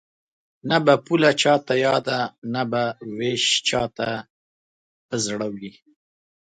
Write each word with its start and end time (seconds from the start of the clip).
نه 0.69 0.77
به 0.85 0.93
پوله 1.05 1.31
چاته 1.41 1.75
یاده 1.85 2.19
نه 2.53 2.63
به 2.71 2.83
وېش 3.17 3.45
چاته 3.67 4.09
په 5.07 5.15
زړه 5.25 5.47
وي 5.55 5.71